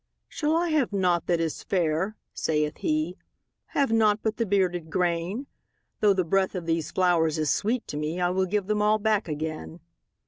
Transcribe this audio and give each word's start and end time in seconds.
``Shall 0.31 0.59
I 0.59 0.69
have 0.69 0.91
nought 0.91 1.27
that 1.27 1.39
is 1.39 1.61
fair?'' 1.61 2.17
saith 2.33 2.77
he; 2.77 3.19
``Have 3.75 3.91
nought 3.91 4.21
but 4.23 4.37
the 4.37 4.47
bearded 4.47 4.89
grain? 4.89 5.45
Though 5.99 6.13
the 6.15 6.23
breath 6.23 6.55
of 6.55 6.65
these 6.65 6.89
flowers 6.89 7.37
is 7.37 7.51
sweet 7.51 7.85
to 7.89 7.97
me, 7.97 8.19
I 8.19 8.31
will 8.31 8.47
give 8.47 8.65
them 8.65 8.81
all 8.81 8.97
back 8.97 9.27
again.'' 9.27 9.79